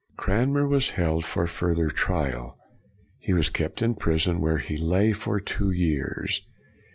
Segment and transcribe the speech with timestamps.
[0.17, 2.57] Cranmer was held for further trial.
[3.19, 6.41] He was kept in prison, where he lay for two years.